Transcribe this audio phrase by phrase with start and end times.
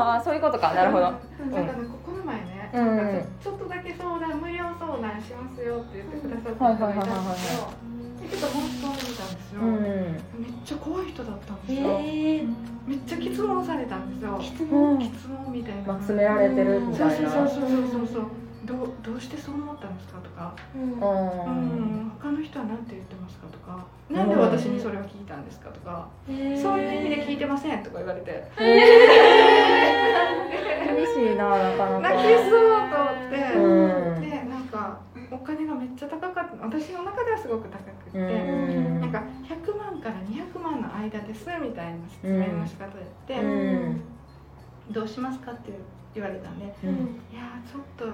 [0.00, 0.74] ああそういうことか。
[0.74, 1.04] なるほど。
[1.04, 1.14] なん。
[1.16, 1.72] かね
[2.04, 2.96] この前ね、うん。
[2.96, 7.68] なんかちょっとだけ相談無料相談しますよって言ってくださった人がいたんですよ
[8.20, 9.72] でちょっと申し込んでみたんですよ、うん。
[9.74, 12.44] めっちゃ怖い人だったんですよ、え
[12.86, 14.38] めっちゃ質問されたんですよ。
[14.40, 14.94] 質う。
[14.96, 15.82] ん質問みたいな。
[15.82, 17.30] まあ詰められてるみそうたいな。
[17.30, 18.26] そうそうそうそうそうどう
[19.02, 20.82] どうしてそう思ったんですかとか、うん。
[20.82, 22.06] ううん。
[22.06, 23.84] ん、他の人は何て言ってますかとか。
[24.10, 28.44] なんで私にそれを聞いたんですかとか、そういう意味で聞いてませんとか言われて。
[30.96, 32.14] 厳しいななかなか。
[32.14, 32.50] 泣きそう
[32.90, 34.20] と思って、うん。
[34.20, 36.64] でなんかお金がめっちゃ高かった。
[36.64, 39.00] 私の中ではすごく高くって、うん。
[39.00, 42.90] なんか100万から200万の間ですみたいな説明の仕方
[43.26, 43.46] で、う
[43.90, 44.00] ん。
[44.90, 45.70] どうしますかって
[46.14, 47.20] 言われたんでうん。
[47.30, 48.04] いやーちょっと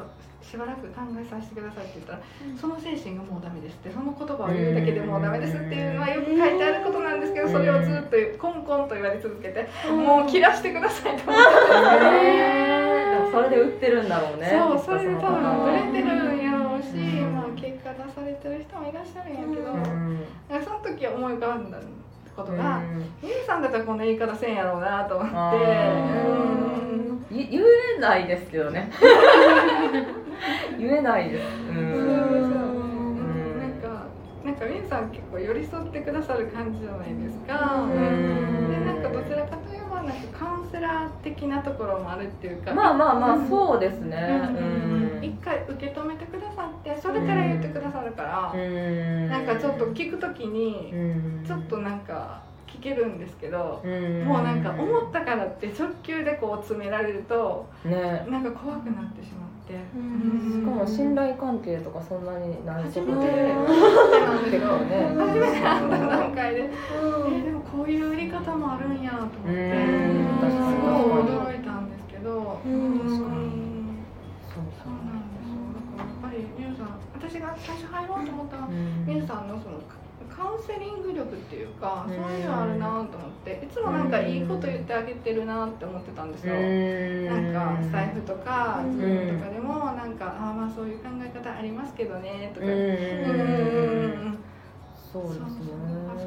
[0.44, 2.20] しばらく考えさせてくださいって言ったら、
[2.54, 11.48] その精神がもうダメですってその言葉を言うだけでもうダメですっていうのはよく書いてあることなんですけどそれをずっとコンコンと言われ続けて、もう切らしてくださいと思って、
[12.16, 13.32] へー。
[13.32, 17.34] それで売ってるんだろうねそうそれで多分売れてるるんやろうし、うん。
[17.34, 20.64] まあ、結果出されてる人もいらっしゃるんやけど、うん。
[20.64, 21.78] その時思い浮かんだ
[22.36, 22.82] ことが、
[23.22, 26.46] ゆうさんだったらこんな言い方せんやろうなと思って。
[27.30, 27.60] 言言
[27.98, 28.90] えないですけどね。
[30.78, 31.46] 言えないです。
[31.70, 31.76] うん。
[33.16, 33.58] ん。
[33.58, 34.06] なんか
[34.44, 37.82] なんかみんさん結構寄り添ってくださる感じじゃないですか。
[37.82, 38.70] うん。
[38.70, 42.72] でなんかどちらかといえばなんかカウンセラー的なところもあるっていうか。
[42.72, 44.16] まあまあまあそうですね。
[45.22, 49.28] う一回受け止めてくださってそれから言ってくださるから、うん。
[49.28, 51.44] なんかちょっと聞くときにうん。
[51.46, 54.24] ちょっとなんか聞けるんですけど、うん。
[54.24, 58.26] もうなんか思ったからって直球でこう詰められるとね。
[58.28, 59.74] なんか怖くなってしまって。
[59.96, 60.52] うん。
[60.52, 63.26] しかも信頼関係とかそんなにないとこで。
[64.46, 70.38] 結構ね初めて会った段階で、えーでもこういう売り方もあるんやと思って、うん。
[70.40, 72.98] すごい驚いたんですけど、うん。
[72.98, 73.66] 確かに。
[74.46, 75.58] そうそうなんですよ。
[75.74, 79.04] だからやっぱりミュウさん私が最初入ろうと思ったのはうん。
[79.06, 79.80] ミュウさんのその
[80.36, 82.14] カウンセリング力っていうかうん。
[82.14, 86.54] そういうのあるなと思っていつもなんかいいこと言ってあげてるなって思ってたんですよ。
[86.54, 87.26] うん。
[87.54, 89.00] なんかスタイフとかうん。
[89.00, 92.66] Zoom とかでもなんかああまあそういう考え方ありますけどねとか。
[92.66, 92.72] うん。
[95.12, 95.46] そうですね。
[95.46, 96.20] 好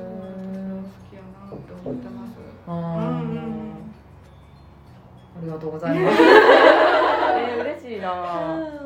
[1.09, 2.33] きやなって思ってます。
[2.67, 3.69] あうんーうん。
[5.37, 6.17] ありがとうございます。
[6.21, 8.57] えー、嬉しいな。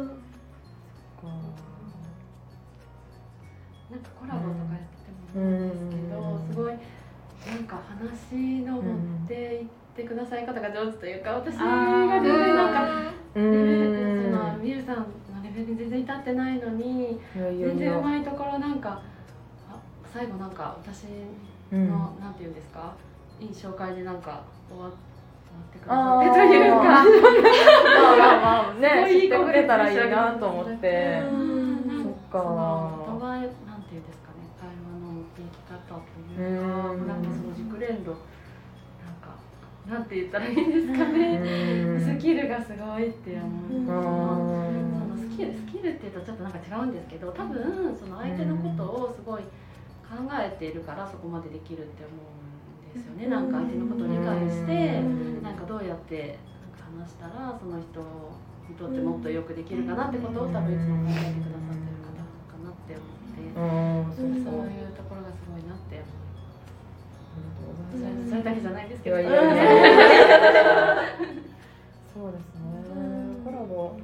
[5.40, 8.94] んですけど、すごいなんか話の持
[9.26, 14.32] っていってください方が上手というか私が全然なんかうレベルん。
[14.32, 15.06] そのミルさんの
[15.44, 17.78] レベルに全然至ってないのに全。
[17.78, 19.02] 然うまいところなんか
[20.14, 21.06] 最後なんか私
[21.72, 22.94] の、なんていうんですか
[23.40, 26.78] いい紹介でなんか終わ終あわってくださってというか。
[26.78, 27.04] まあ
[28.18, 31.22] まあまあねごいいい知ってくれたらいいなと思って。
[32.04, 33.03] そっか
[36.38, 37.08] うん。
[37.08, 39.36] なんかその熟練度なんか
[39.88, 41.42] なんて言ったらいいんですかね。
[42.00, 43.74] スキルがすごいって思う。
[43.78, 43.88] うん。
[43.88, 49.50] そのスキルスキルっていうとちょっとなんか違うんですけど多分その相手のことをすごい考
[50.34, 52.18] えているからそこまでできるって思う
[52.92, 53.28] んですよね。
[53.28, 55.02] なんか相手のことを理解して
[55.42, 58.00] なんかどうやってなんか話したらその人
[58.70, 62.13] にとってもっとよくできるかなってことを多分いつも考えてくださってる方かな
[62.84, 66.04] って思って、うん、そういうところがすごいなって
[67.24, 70.96] 思いますそれだけじゃないですけどいやいやいや
[72.14, 73.02] そうですね。
[73.44, 73.98] コラボ。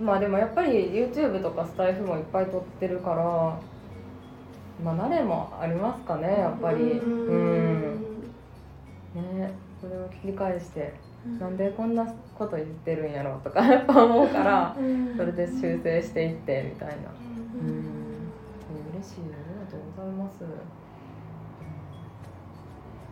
[0.00, 3.24] まあでもやっぱり YouTube とかスタイフもいっぱい撮ってるから、
[4.82, 6.82] まあ慣れもありますかねやっぱり。
[6.82, 8.04] うん。
[9.14, 10.94] ね、それを切り返して、
[11.38, 12.04] なんでこんな
[12.36, 14.76] こと言ってるんやろとかやっぱ思うから、
[15.16, 16.94] それで修正していってみたいな。
[19.02, 19.30] しいあり
[19.64, 20.44] がとうございます。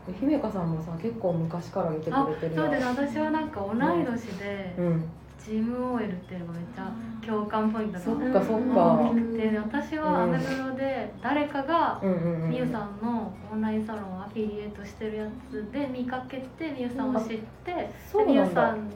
[0.08, 5.04] え姫香さんもさ結構昔から見てくあれてるそうです私はなんか同い年でうん。
[5.42, 6.92] チーム OL っていうのがめっちゃ
[7.26, 8.92] 共感ポイントがそっかそっか。
[9.10, 11.98] 大きくて私はアメブロで誰かが。
[12.02, 17.90] みゆさんのオンラインサロンをアフィリエイトしてるやつで見かけてみゆさんを知って。
[18.26, 18.90] みゆさん。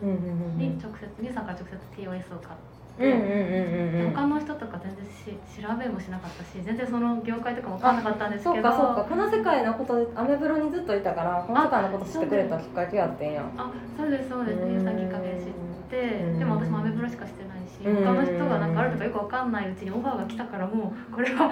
[0.59, 2.74] に直接みゆさんから直接 TOS を買って。
[2.99, 4.12] うんうんうんうんうん。
[4.14, 8.55] 他の人とか全然し調べもしなかったし全然その業界とかも分かんなかったんですけど。
[8.55, 9.05] そうかそうか。
[9.08, 13.43] この世界のことでアメブロにずっといたからこの世界のこと知ってくれたきっかけやってんや。
[13.43, 14.58] んあそうですそうです。
[14.69, 15.50] ゆさんきっかけで知っ
[15.91, 16.38] てうん。
[16.38, 18.05] でも私もアメブロしかしてないしうん。
[18.05, 21.50] 他の人がなんかあるとかよく分かんないうちにオファーが来たからもうこれは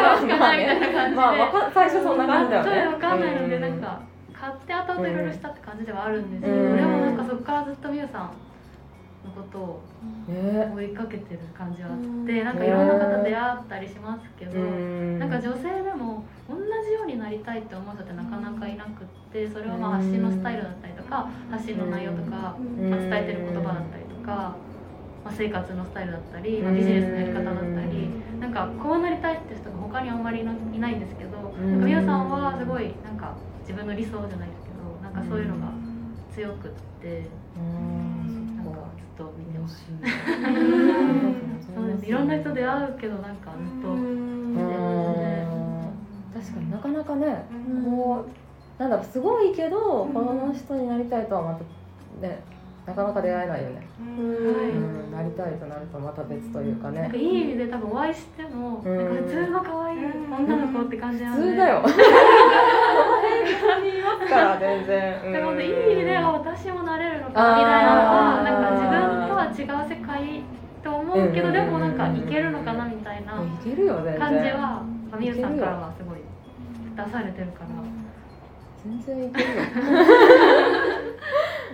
[0.00, 2.88] まあしかないみたいな感じで、まあ わか最初そんな感じだよね。
[2.96, 3.80] 分かんないのでうんなん。
[3.80, 4.00] か
[4.32, 6.76] 買って後々いろいろしたって感じではあるんですけど、うん。
[6.76, 8.30] でもなんかそこからずっとみゆさん
[9.24, 9.82] のことを
[10.28, 10.72] ね。
[10.74, 15.18] 追いかけてる感じはあってなんかいろんな方出会ったりしますけど、うん。
[15.18, 24.56] なんか女性でも同じようになりたいって思う人ってなかなかいなくってそれはまあ発信のスタイルだったりとか発信の内容とか、まあ、伝えてる言葉だったりとか、
[25.24, 30.52] まあ、生活のスタイルだったり、まあ、ビジネスのやり方だったりなんかこうなりたいって人が他にあんまりいな
[30.88, 35.72] いんですけどなんか皆さんはすごいなんか自分の理想じゃないですけどなんかそういうのが
[36.34, 36.70] 強くっ
[37.00, 37.26] て
[38.96, 39.84] ずっと見てます。
[41.66, 43.88] そそうですいろんな人出会うけどなんかずっと
[46.40, 47.44] 確かになかなかね
[47.84, 48.26] こ
[48.78, 52.42] うなんだろうすごいけどこの人になりたいとはまたね
[52.86, 57.02] なかなか出会えないよね、うん、なりたいとなるとまた別というかね。
[57.02, 57.10] なん。
[57.10, 58.96] かいい意味で多分お会いしてもうん。
[58.96, 59.06] なん。
[59.06, 61.42] か普通の可愛い女の子って感じなんで。
[61.42, 61.84] 普通だよ
[64.30, 65.32] から全然、うん。
[65.32, 70.42] でもねいい意味であ私もなれるのかみたいななんか自分とは違う世界
[70.82, 74.82] と思うけうんどでもなんかいけるのかなみたいないけるよ全然感じは
[75.18, 75.58] みゆさん。
[75.58, 76.20] からはすごい
[76.96, 77.60] 出されてるか。
[77.60, 77.66] ら
[78.82, 79.62] 全然いけるよ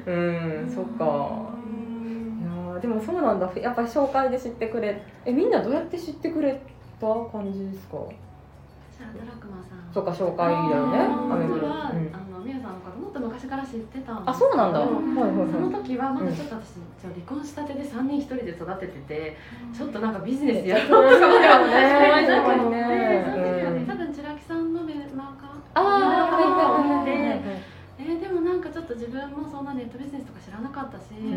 [0.06, 3.50] うんそっかいやーでもそうなんだ。
[3.60, 6.60] やっぱり紹介で知ってくれえみんなどうやって知ってくれ
[7.00, 7.98] た感じですか？
[9.12, 9.92] ドラクマさん。
[9.92, 10.98] そうか紹介だよね。
[10.98, 12.10] あアメブロ、ーは、うん。
[12.14, 15.14] あのさんのこともっと昔から知ってたあそうなんだ、はいうん。
[15.14, 19.36] はいはいその時はまだちょっと私、ちょ離婚したてで3人一人で育ててて
[19.76, 21.76] ちょっとなんかビジネスやろうとか そうだよね。
[21.76, 23.78] 思いながら本当にねでその時はね。
[23.78, 23.86] うん。
[23.86, 27.66] 多分千秋さんのメルマガああはいはいはいはいで
[27.98, 31.32] えーでもなんかちょっと自分もそんなネットビジネスとか知らなかったし、うん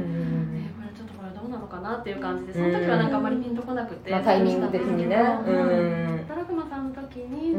[0.56, 5.16] えーこれちょっとこれどうなのかなっていう感じでその時はなんかあんまりピンとこなくて、まあ、タイミング的にね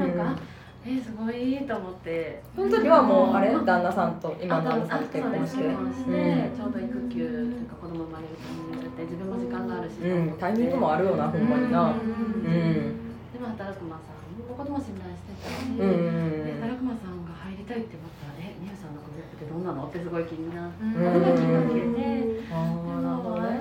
[0.01, 0.43] なんか、
[0.85, 2.43] えーすごいと思って。
[2.57, 3.53] その時はもうあれ？
[3.53, 3.65] うん。
[3.67, 5.65] 旦那さんと今の旦那さんと結婚して。
[5.65, 6.57] 結婚して、うん。
[6.57, 10.39] ちょうど育休というか子供生まれるタイミングで自分も時間があるし、うん。
[10.41, 11.93] タイミングもあるよなほんまにな。
[11.93, 12.01] うん。
[12.01, 13.33] うん。
[13.33, 16.49] でも働くまさんのことも信頼してたし、うん。
[16.49, 20.97] で働くまさんが入りたいって思ったら「えみゆさんのグループってどんなの?」ってすごい気になって、うん。
[20.97, 22.41] それがきっかけで。
[22.49, 23.60] ああなるほどね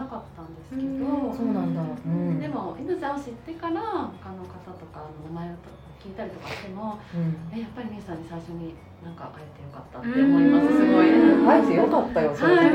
[0.00, 1.82] なかったんですけど、そうなんだ。
[1.84, 2.40] うん。
[2.40, 5.56] でも犬さんを知ってから他の方とかの名前を
[6.00, 7.36] 聞いたりとかしてもうん。
[7.52, 8.72] えやっぱりみゆさんに最初に
[9.04, 11.12] なんか会えてよかったって思いますすごい。
[11.12, 12.72] うん会えてよかったよそれはい。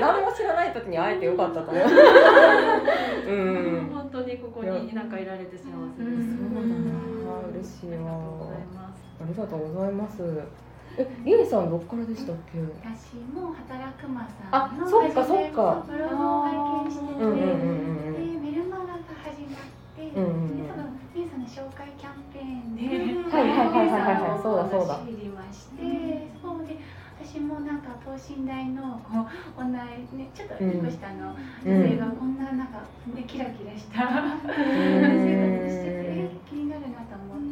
[0.00, 0.72] 何も知らない。
[0.72, 1.84] 時に会えてよかったと思う。
[3.28, 3.32] う
[3.84, 3.90] ん。
[3.92, 6.16] 本当にここになんかいられて幸せです。
[6.16, 6.40] うん。
[6.40, 9.02] そうだな嬉しいありがわとうございます。
[9.20, 12.58] ありがとうございますえりえさんどっからでしたっけ？
[12.84, 15.84] 私も働くまさあんのそっかそっか。
[15.86, 18.92] ブログを拝見してて、うんうんうんでメルマガが
[19.24, 19.64] 始まっ
[19.96, 20.84] て、うんうんで多分
[21.14, 22.82] みゆさんの紹介キャンペーンで、
[23.30, 24.42] はいはいはいはいはいはい。
[24.42, 25.00] そうだそうだ。
[25.04, 26.76] 知りまして、そうで
[27.22, 29.72] 私もなんか等身大のこう同い
[30.18, 31.36] ねちょっと一個下の。
[31.64, 32.82] 女性がこんななんか、
[33.14, 34.02] ね、キラキラした
[34.42, 34.58] 生活
[35.70, 37.51] しててえ気になるなと思って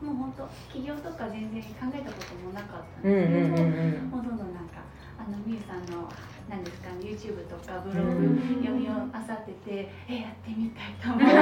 [0.00, 4.84] もう本当起業とか全然考えたこともなかったんですけど、うんもうどんどんなんか
[5.18, 6.08] あのみゆさんの
[6.48, 11.24] 何ですか YouTube とかブロうグん読みをあさっててえやってみたいと思って。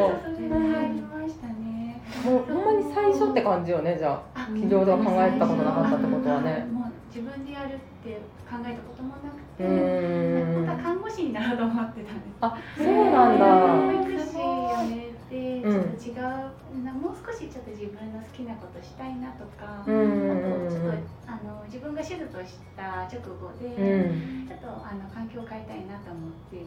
[0.00, 2.00] おそれで入りましたね。
[2.24, 4.40] もうほんまに最初って感じよねじゃあ。
[4.40, 6.66] あ起業とは考えたことなかったってことはね。
[6.72, 8.16] もう自分でやるって
[8.48, 12.36] 考えたこともなくうてーん本当は看護師になろうと思ってたんです。
[12.40, 13.44] あそうなんだ。
[13.76, 14.96] 保育士をね。
[14.96, 19.94] でちょっと違う、なもう少しちょっと自分の好きなことしたいなとか、うん。
[19.94, 20.98] うんあとちょっと
[21.30, 24.48] あの自分が手術をした直後で、うん。
[24.48, 26.66] ちょっとあの環境を変えたいなと思って。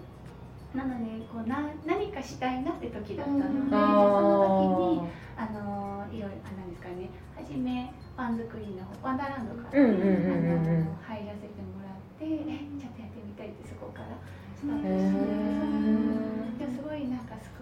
[0.74, 3.70] なのでこうな何かしたいなって時だったので、うん。
[3.70, 4.42] その
[4.90, 14.18] 時にあのいろいろあなんですかね初めパン作りのワンダーランドから、入らせてもらってえちょっとやってみたいってそこから
[14.58, 15.63] スタートへして。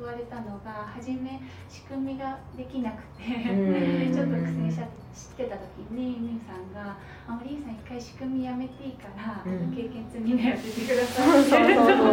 [0.01, 1.38] 救われたのが初め
[1.70, 3.22] 仕組みができなくて、
[3.53, 4.12] うん。
[4.12, 4.81] ちょっと苦戦し
[5.13, 6.98] してた時にみゆさんが
[7.29, 9.70] 「あおりんさん一回仕組みやめていいから、うん。
[9.70, 12.10] 経験積みなよっててくださってそこ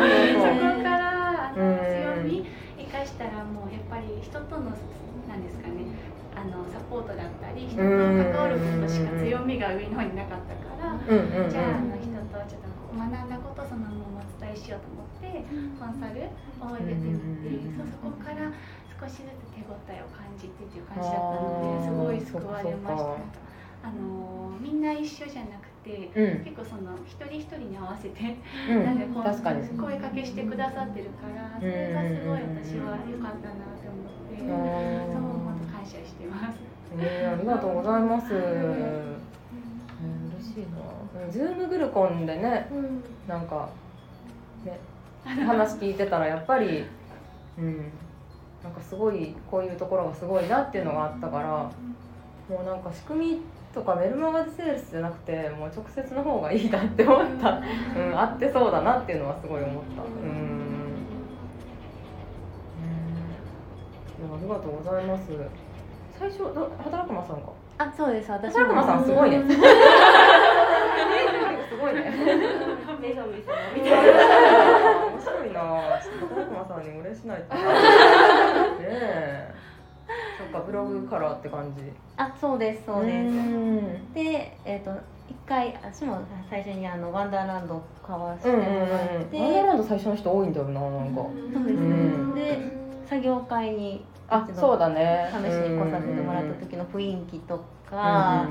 [0.85, 2.45] からあのうん強み
[2.77, 4.69] 生かしたらもうやっぱり人との
[5.25, 5.89] なんですかね
[6.37, 11.01] あのサポートだったり人と関わることしか強みが上の方になかったから。
[11.49, 13.38] じゃああの人とちょっと学んだ
[13.69, 15.45] そのままお伝えしようと思って
[15.77, 18.49] コンサルを入れてみてそうそこから
[18.99, 23.49] 少しずつ手応えを感じてっていう感じだったのですごい救われました。
[23.79, 26.45] あのみんな一緒じゃなくてうん。
[26.45, 28.37] 結構その一人一人に合わせて
[28.69, 36.59] う なんかこう声かけしてくださってるからそれがすごい私は良かったなって思ってそう本当感謝してます。
[36.99, 38.29] えー、ありがとうございます。
[38.33, 40.98] えー、嬉しいな。
[41.31, 42.69] ズームグルコンでね、
[43.27, 43.69] なんか
[44.65, 44.79] ね
[45.25, 46.85] 話聞いてたらやっぱり、
[47.59, 47.93] うん、
[48.63, 51.49] なんかすごいこういうところがすごいなっていうのがあったから、
[52.49, 53.41] もうなんか仕組み
[53.75, 57.61] とかメルマガでセールスじゃなくて、もう直接の方がいいなって思った。
[57.97, 60.03] うん、あってそうだなっていうのはすごい思った。
[60.03, 60.89] うん。
[62.83, 62.89] ね
[64.19, 65.31] いやありがとうございます。
[66.19, 67.53] 最初ど働くまさんか。
[67.79, 69.43] あそうです私働くまさんすごいね。
[71.79, 72.11] すごいね。
[73.01, 73.87] 目が見せ面
[75.21, 75.61] 白いな。
[76.03, 77.55] ちょっと働くまさんにお礼しないと。
[77.55, 77.61] ね
[78.83, 79.55] え。
[80.39, 81.93] そっかブログからって感じ。
[82.17, 84.91] あそうですそうですんでえっ、と
[85.29, 86.19] 一回私も
[86.51, 88.89] 最初にあのワンダーランド買わせうんてもらっ
[89.25, 89.45] て、うんうん。
[89.45, 91.23] ワンダーランド最初の人多いんだよななんか。
[91.23, 95.31] そうですね、うんで作業会にあそうだね。
[95.33, 98.47] 試しに来させてもらった時の雰囲気とか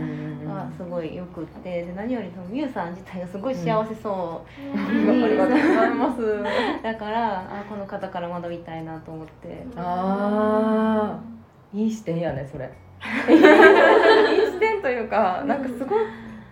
[0.45, 6.43] がすごいよくってで何より多分ミュウさん自体がすごい幸せそう、ありがとうございます。
[6.83, 9.65] だからあこの方から学びたいなと思って。
[9.75, 12.71] ああ、いい視点やねそれ。
[13.29, 15.99] いい視点というか、なんかすごい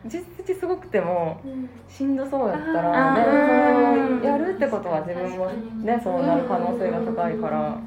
[0.06, 1.42] 実績すごくても
[1.90, 3.24] しんどそうやったらね、
[4.22, 7.80] そうやるってことは自分もねそうなる可能性が高いから、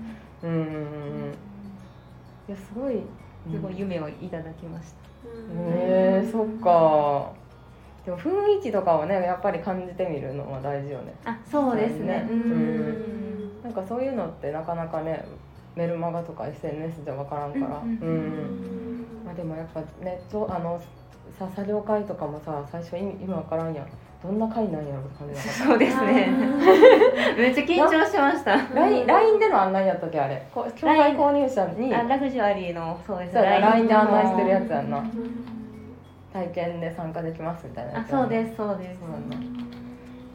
[0.42, 1.34] うんうんうんうん。
[2.48, 3.02] いやすごい。
[3.50, 5.08] すごい夢をいただきました、
[5.54, 7.32] へえそっか。
[8.04, 11.14] でも雰囲気とかをねやっぱり感じてみるのは大事よね。
[11.24, 12.26] あそうですね。
[12.28, 12.44] そうですね。
[12.50, 13.62] うん。
[13.62, 15.24] なんかそういうのってなかなかね
[15.76, 20.80] メルマガとか SNS じゃ分からんから、うんまあ、でもやっぱねあの
[21.38, 23.86] さ作業会とかもさ最初意味意味分からんやん
[24.20, 26.28] どんな会なんやろって感じだっそうですね。
[27.36, 28.58] めっちゃ緊張しました。
[28.58, 30.44] た LINE, での案内やったっけあれ？
[30.52, 31.94] こ教会購入者に。
[31.94, 35.04] あラグジュアリーのそうです LINE で案内してるやつつやんな。
[36.32, 39.00] 体験で参加できますみたいなそうですそうです。
[39.00, 39.36] そうなんだ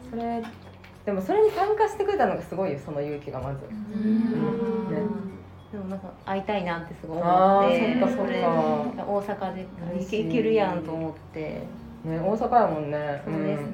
[0.10, 0.44] それ
[1.06, 3.60] でもそれに参加してくれたのがすごいよその勇気がまず。
[5.74, 8.32] でもなんか会いたいなってすごいあ思ってーそっかそっか。
[8.32, 9.68] れ大阪で
[10.00, 11.64] 行けるやんと思って
[12.04, 13.22] ね大阪やもんね。
[13.26, 13.68] そうですね、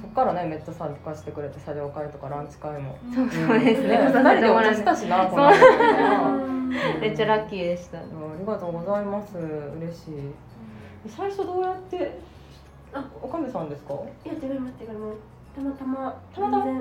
[0.00, 2.96] そっからねめっちゃ参加してくれて作業会とかランチ会も。
[3.14, 5.56] そうそうですね、ね来さ二人でお茶したしなこの間。
[7.00, 7.98] めっちゃラッキーでした。
[7.98, 8.02] あ
[8.38, 9.36] りがとうございます。
[9.38, 10.32] 嬉しい。
[11.08, 12.18] 最初どうやって
[12.92, 13.94] あおかみさんですか？
[14.24, 15.18] いや違います違います
[15.54, 16.58] たまたまたまたま？
[16.64, 16.76] はい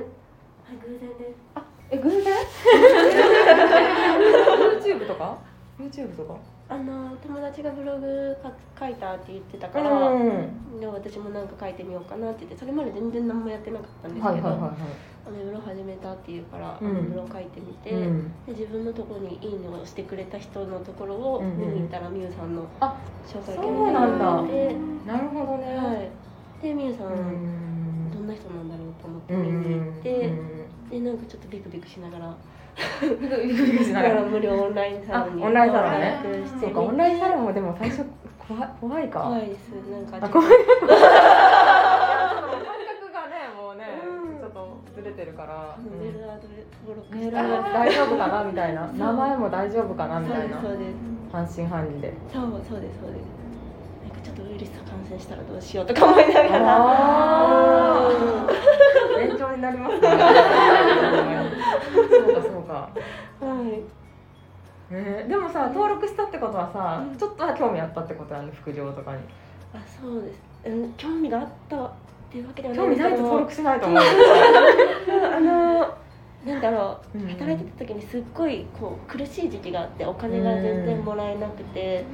[0.82, 1.30] 偶然で。
[1.30, 1.36] す
[1.92, 2.24] え偶然？
[4.82, 5.38] YouTube とか
[5.80, 6.36] ？YouTube とか？
[6.68, 14.76] あの友達がブログか書いたって言ってたから、うんで私もなんか書いてみようかなって言ってそれまで全然何もやってなかったんですけど、あの
[15.32, 16.88] ブログ始めたっていうから、うん。
[16.90, 18.32] あのブログ書いてみて、いうん。
[18.46, 24.44] で自分のところに「いいね」をしてくれた人のところを見に行ったらみゆさんのあ紹介そうなんだ。
[24.44, 25.78] で、なるほどね。
[25.78, 26.12] はい、
[26.62, 28.12] でみゆさん、うん。
[28.12, 30.15] どんな人なんだろうと思ってうん見に行って、うん
[30.96, 32.34] でなんかちょっとビクビクしながら。
[33.02, 34.22] ビクビクしながら。
[34.24, 36.20] 無料オンラインサロンにあオンラインサロンね。
[36.62, 38.06] そうかオンラインサロンもでも最初
[38.40, 39.20] 怖い怖いか。
[39.20, 39.70] 怖いです。
[39.92, 40.50] なんかあちょっと怖い。
[40.56, 40.96] 感覚
[43.12, 44.40] がねもうね、うん。
[44.40, 48.88] ちょっとずれてるから、あのメールア大丈夫かなみたいな。
[48.88, 50.62] 名前も大丈夫かなみたいな。
[51.32, 52.14] 半信半疑で。
[52.32, 53.36] そうそうですそうです。
[54.08, 56.76] なんかちょっとウイルス感染したらどうしようとか思いながら
[59.46, 59.94] あうんー勉強になります。
[60.00, 60.02] ね
[62.10, 62.90] そうかそうか、は
[63.64, 63.82] い。
[64.92, 67.18] えーでもさ登録したってことはさ、うん。
[67.18, 69.20] ちょっとは興味あったってことやね副業とかに。
[69.74, 71.92] あそうです、うん、興味があったっ
[72.32, 74.00] ていうわけではな興味ないと登録しないと思う。
[74.00, 75.98] あの
[76.46, 77.28] なんだろう、うん。
[77.28, 82.06] 働いてた時にすっごいこう苦しい時期があってお金が全然もらえなくて、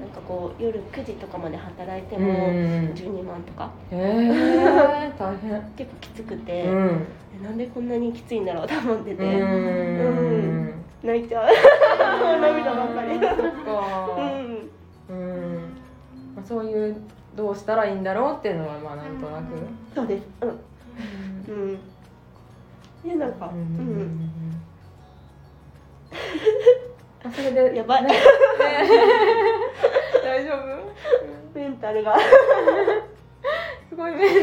[0.00, 2.92] なんかこう夜9時とかまで働いてもうん。
[2.94, 3.70] 12万とか。
[3.92, 5.62] へえ 大変。
[5.76, 7.06] 結構きつくて、うん。
[7.40, 10.84] でなんでこんなにきついんだろうと思ってて、うん。
[11.04, 11.46] 泣いちゃう。
[12.40, 13.18] 涙ばっかり。
[13.20, 13.28] そっ
[13.64, 14.16] か。
[15.08, 15.16] うん。
[15.16, 15.58] うん。
[16.34, 16.96] まあそういう
[17.36, 19.54] どうしたらいいんだろうっていうのはまあなんとなく。
[19.94, 20.24] そうです。
[20.40, 20.48] うん。
[21.48, 21.78] うん
[23.06, 23.46] でなんか。
[23.46, 24.30] ううんん、
[27.24, 28.02] あそれでやばい。
[28.04, 28.08] ね。
[28.08, 28.16] ね
[30.24, 30.52] 大丈
[31.54, 31.58] 夫？
[31.58, 32.16] メンタルが。
[33.88, 34.34] すごいねズ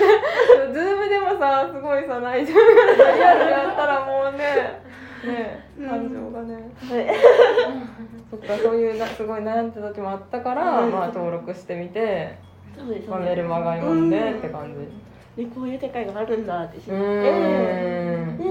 [0.80, 4.82] ームでもさすごいさ泣いちゃうからリアルでやったらもうね。
[5.26, 6.60] ね感情がね、は
[7.02, 7.08] い。
[8.32, 10.92] そっかそういうなすごい悩んだ時もあったから、うん。
[10.92, 12.38] まあ登録してみて
[12.78, 14.88] そうですまあ、メルマガ読んでって感じ
[15.36, 16.92] でこういう世界があるんだって知って。
[16.92, 16.98] で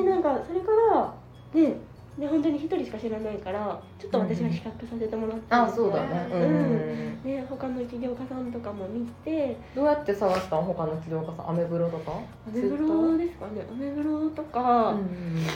[0.04, 1.14] なんかそれから
[1.54, 1.76] で
[2.18, 5.64] で本当に一人しか知らないからちょっと私は比較させてもらったん。
[5.64, 6.28] あそうだね。
[6.30, 7.22] うん、うん。
[7.22, 9.56] で他の起業家さんとかも見て。
[9.74, 10.64] どうやって探したん？
[10.64, 11.50] 他の起業家さん。
[11.50, 12.12] アメブロとか？
[12.12, 13.66] アメブロですかね。
[13.70, 15.46] アメブロとか、うん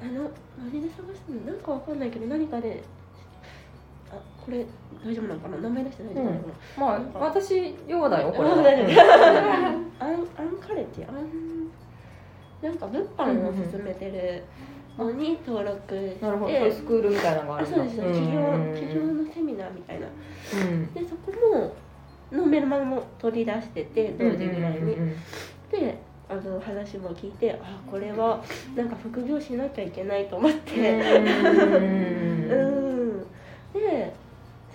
[0.00, 1.40] あの何で探したの？
[1.52, 2.84] なんかわかんないけど何かで
[4.12, 4.64] あこれ
[5.04, 5.56] 大丈夫なのかな？
[5.58, 8.56] 名前出して大丈夫なのかな、まあ私ようだよこれは
[10.38, 11.70] アンカレッジアン
[12.62, 14.44] なんか物販を進めてる
[14.96, 17.96] のに登録して、なるほどそういうスクールみたいなのがああるんだそうです。
[17.96, 18.74] ね企業うん。
[18.74, 20.06] 企業のセミナーみたいな。
[20.06, 20.94] うん。
[20.94, 21.74] でそこも
[22.32, 25.16] のメルマガも取り出してて同時ぐらいに、うん
[25.70, 25.98] で
[26.30, 30.72] あの話も聞いてあこれはなんか副業しなきゃいけないと思って。
[30.74, 31.08] う
[33.14, 33.26] ん。
[33.72, 34.14] で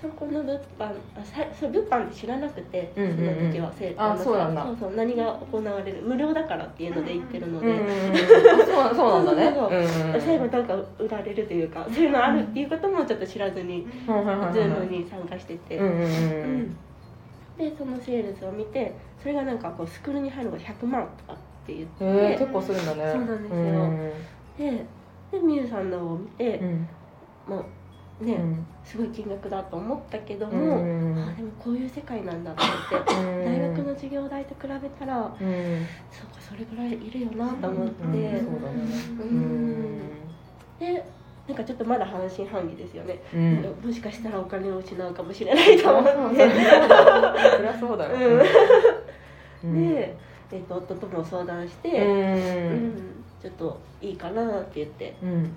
[0.03, 3.17] そこの物販あさそう物販って知らなくて、うんうんうん。
[3.17, 4.65] その時は生あそうなんだ。
[4.65, 9.53] そうそう何が行われる無料だからっていうので言ってるのうんうんそう そうなんだね。
[9.55, 12.69] そう最後なんか売られるというかそういうのあるっていう。
[12.69, 15.83] こともちょっと知らずに、はいはいはいはいズームに参加してて、う。
[15.83, 16.05] んうんうう。
[16.05, 16.77] んん
[17.57, 21.35] でそのセールスを見てそれがなんかこうスクールに入るのが100万とかっ
[21.67, 23.49] て言って、へえ結構するんだねそうなんで
[24.57, 24.85] すよで
[25.31, 26.87] でみゆさんのを見てう、ん
[27.47, 27.65] もう
[28.25, 28.65] ね、うん。
[28.83, 31.17] すごい金額だと思ったけどうも、ん。
[31.17, 35.27] あでもこういう世界なんだと思って、大学の授業代と比べたらうん。
[36.11, 38.43] そうかそれぐらいいるよなと思って、
[40.79, 41.05] で
[41.47, 43.75] なんかちょっとまだ半信半疑ですよね、うん。
[43.85, 46.49] もしかしたらお金を失うかもしれないと思って、
[47.79, 48.41] そうだ よ
[49.63, 49.89] うん。
[49.89, 50.15] で、
[50.51, 52.93] えっと夫とも相談して、ううんん
[53.41, 55.29] ちょっといいかなって言って、うん。
[55.29, 55.55] うん、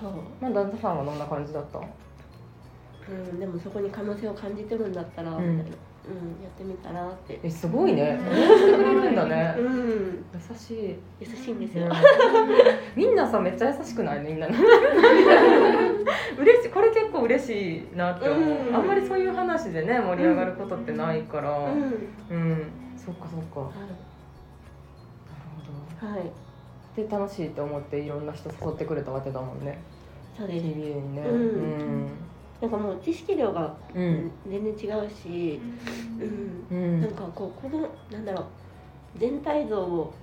[0.00, 1.78] そう、まあ旦那さんはどんな感じだった？
[1.78, 1.82] う
[3.12, 5.56] ん、でもそこに可能性を感じてるんだったら、うん。
[5.58, 5.76] みたいな、
[6.08, 8.18] うん、やってみたらって、えすごいね。
[8.30, 9.54] 応援してくれるんだね。
[9.58, 10.98] うん、優しい。
[11.20, 11.92] 優しいんですよ、う ん
[13.02, 14.20] みんなさめっちゃ優しくない？
[14.20, 14.46] みんな。
[16.38, 16.70] 嬉しい。
[16.70, 18.76] これ結構嬉しいなって思う、うん。
[18.76, 21.50] あんまりそういう話でね盛り上がることってないから。
[21.50, 21.54] う
[22.30, 22.70] うん、ん。
[22.96, 23.70] そっかそっか。
[23.74, 23.94] なる
[26.00, 26.12] ほど。
[26.12, 26.30] はい、はい、
[26.96, 29.78] で楽しいって思っていろんな人誘ってくれたわけだもんね
[30.38, 31.22] そうです TBA にね。
[31.22, 32.06] うん。
[32.60, 34.30] なんかもう知識量がうん。
[34.48, 35.60] 全然違うし、
[36.20, 36.66] うん。
[36.70, 37.00] うん。
[37.00, 38.44] なんかこうこのなんだろう
[39.18, 40.14] 全体像を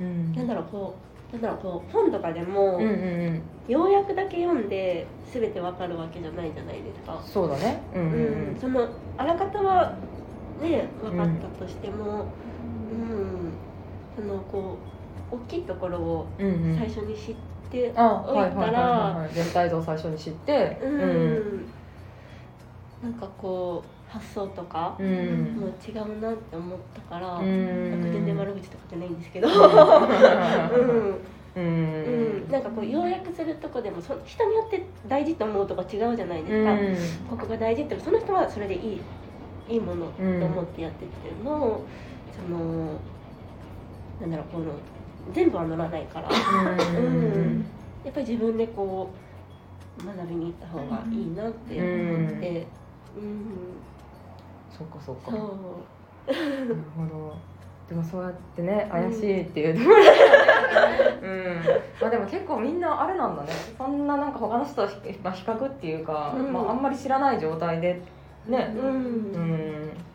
[0.00, 0.32] うん。
[0.32, 0.94] なんだろうこ
[1.32, 3.42] うなんだろうこう本とかでも、うんうんうん。
[3.66, 7.20] 要約だけ読んで全てわかるわけじゃないじゃないですか。
[7.26, 7.82] そうだね。
[7.94, 9.98] うんうんうん、そのあらかたは
[10.60, 12.26] ね分かったとしても、
[12.92, 13.52] うん。
[14.16, 14.78] そのこ
[15.32, 16.76] う大きいところをうんうん。
[16.76, 17.34] 最初に知っ
[17.70, 21.66] て、あはいたらはい全体像を最初に知ってうん。
[23.02, 27.90] なんかこう発想とかもう違うなって思ったから、うん。
[27.90, 29.52] なんか全然悪口とかじゃないんですけど、う
[31.56, 31.60] うん。
[31.60, 39.00] うん、なんかこう要約するとこでもそ人によって大事と思うとこ違うじゃないですか、ここが大事ってその人はそれでいい
[39.68, 41.82] いいものと思ってやってきても、
[42.32, 42.92] その
[44.20, 44.66] なんだろうこの
[45.32, 47.64] 全部は乗らないから、うん。
[48.04, 49.10] やっぱり自分でこ
[50.02, 52.66] う学びに行った方がいいなって思って、
[53.16, 53.76] うん。
[54.70, 55.32] そっかそっか。
[55.32, 55.42] なる
[56.96, 57.36] ほど。
[57.88, 59.96] でもそうやってね怪しいっていうところ
[61.22, 61.56] うん。
[62.00, 63.48] まあでも結構みんなあれなんだね。
[63.76, 66.52] そんななんか他の人と比較っていうか、うん。
[66.52, 68.02] まあ、あんまり知らない状態で
[68.46, 68.74] ね。
[68.76, 70.07] ううんん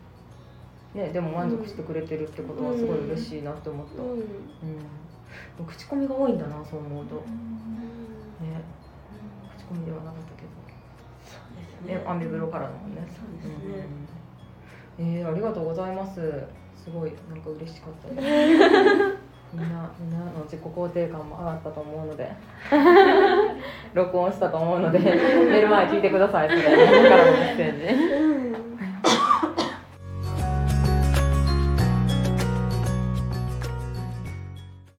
[0.94, 5.66] ねでも満足してくれてるってことはすごい嬉しいなって思った、うん。
[5.66, 7.16] 口コミが多いんだなそう思うと。
[7.16, 7.22] ね。
[9.58, 10.48] 口コミではなかったけど。
[11.24, 11.94] そうですね。
[11.96, 13.06] ねアメブロからだもんね。
[13.08, 13.86] そうですね、
[14.98, 16.20] うんえー、ありがとうございます。
[16.76, 18.20] すごいなんか嬉しかった。
[18.20, 22.30] で すみんなみんなの自己肯定感も上がったと思うので。
[23.94, 26.48] 録音したと思うのでメール前聞いてください。
[26.48, 28.33] それからのメッセージうん